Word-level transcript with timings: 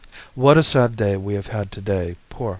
What 0.33 0.57
a 0.57 0.63
sad 0.63 0.95
day 0.95 1.15
we 1.15 1.35
have 1.35 1.49
had 1.53 1.71
to 1.73 1.79
day, 1.79 2.15
poor 2.29 2.47
M. 2.47 2.49